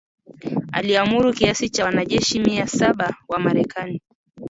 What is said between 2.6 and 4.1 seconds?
saba wa Marekani